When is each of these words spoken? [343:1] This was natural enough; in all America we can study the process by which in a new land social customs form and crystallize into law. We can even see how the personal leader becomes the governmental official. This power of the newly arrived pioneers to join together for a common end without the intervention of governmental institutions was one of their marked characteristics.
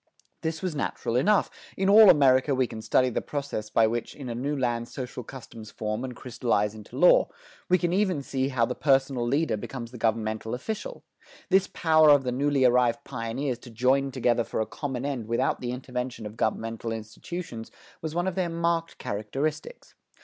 [343:1] 0.41 0.41
This 0.41 0.61
was 0.63 0.75
natural 0.75 1.15
enough; 1.15 1.51
in 1.77 1.87
all 1.87 2.09
America 2.09 2.55
we 2.55 2.65
can 2.65 2.81
study 2.81 3.09
the 3.11 3.21
process 3.21 3.69
by 3.69 3.85
which 3.85 4.15
in 4.15 4.29
a 4.29 4.33
new 4.33 4.57
land 4.57 4.87
social 4.87 5.23
customs 5.23 5.69
form 5.69 6.03
and 6.03 6.15
crystallize 6.15 6.73
into 6.73 6.97
law. 6.97 7.29
We 7.69 7.77
can 7.77 7.93
even 7.93 8.23
see 8.23 8.47
how 8.47 8.65
the 8.65 8.73
personal 8.73 9.27
leader 9.27 9.57
becomes 9.57 9.91
the 9.91 9.99
governmental 9.99 10.55
official. 10.55 11.03
This 11.49 11.67
power 11.71 12.09
of 12.09 12.23
the 12.23 12.31
newly 12.31 12.65
arrived 12.65 13.03
pioneers 13.03 13.59
to 13.59 13.69
join 13.69 14.09
together 14.09 14.43
for 14.43 14.59
a 14.59 14.65
common 14.65 15.05
end 15.05 15.27
without 15.27 15.61
the 15.61 15.71
intervention 15.71 16.25
of 16.25 16.35
governmental 16.35 16.91
institutions 16.91 17.69
was 18.01 18.15
one 18.15 18.27
of 18.27 18.33
their 18.33 18.49
marked 18.49 18.97
characteristics. 18.97 19.93